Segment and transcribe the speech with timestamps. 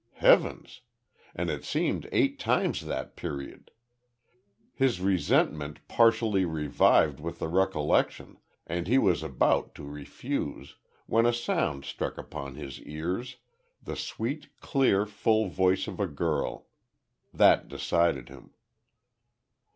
[0.15, 0.81] Heavens!
[1.35, 3.69] and it seemed eight times that period.
[4.73, 10.75] His resentment partially revived with the recollection, and he was about to refuse,
[11.05, 13.37] when a sound struck upon his ears,
[13.79, 16.65] the sweet, clear, full voice of a girl.
[17.31, 18.55] That decided him.